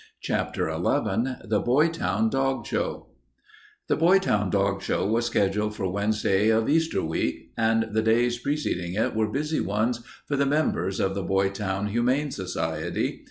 CHAPTER 0.19 0.67
XI 0.67 1.45
THE 1.47 1.61
BOYTOWN 1.63 2.29
DOG 2.31 2.65
SHOW 2.65 3.09
The 3.87 3.95
Boytown 3.95 4.49
Dog 4.49 4.81
Show 4.81 5.05
was 5.05 5.27
scheduled 5.27 5.75
for 5.75 5.91
Wednesday 5.91 6.49
of 6.49 6.67
Easter 6.67 7.03
week, 7.03 7.51
and 7.55 7.89
the 7.91 8.01
days 8.01 8.39
preceding 8.39 8.95
it 8.95 9.13
were 9.15 9.27
busy 9.29 9.59
ones 9.59 10.01
for 10.25 10.35
the 10.35 10.47
members 10.47 10.99
of 10.99 11.13
the 11.13 11.21
Boytown 11.21 11.89
Humane 11.89 12.31
Society. 12.31 13.19